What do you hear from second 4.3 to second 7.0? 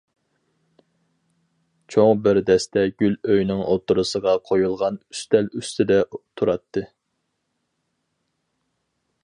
قويۇلغان ئۈستەل ئۈستىدە تۇراتتى.